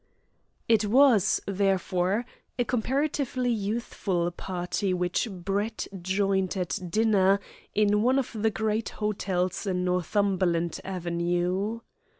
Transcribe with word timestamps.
It 0.67 0.85
was, 0.85 1.41
therefore, 1.45 2.25
a 2.57 2.63
comparatively 2.65 3.51
youthful 3.51 4.31
party 4.31 4.95
which 4.95 5.29
Brett 5.29 5.85
joined 6.01 6.57
at 6.57 6.79
dinner 6.89 7.39
in 7.75 8.01
one 8.01 8.17
of 8.17 8.31
the 8.33 8.49
great 8.49 8.89
hotels 8.97 9.67
in 9.67 9.83
Northumberland 9.83 10.81
Avenue. 10.83 11.81